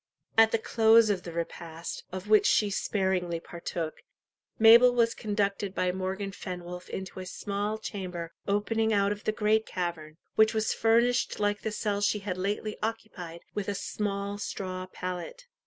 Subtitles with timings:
[0.35, 4.01] At the close of the repast, of which she sparingly partook,
[4.57, 9.67] Mabel was conducted by Morgan Fenwolf into a small chamber opening out of the great
[9.67, 14.87] cavern, which was furnished like the cell she had lately occupied, with a small straw
[14.87, 15.45] pallet.